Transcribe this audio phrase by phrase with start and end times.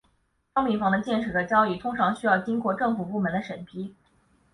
[0.55, 3.93] 商品房的建设和交易通常需要经过政府部门的审批。